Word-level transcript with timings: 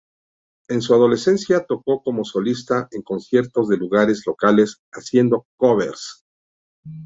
En 0.67 0.81
su 0.81 0.95
adolescencia, 0.95 1.63
tocó 1.67 2.01
como 2.01 2.23
solista 2.25 2.87
en 2.89 3.03
conciertos 3.03 3.67
de 3.67 3.77
lugares 3.77 4.23
locales 4.25 4.77
haciendo 4.91 5.45
covers. 5.57 6.25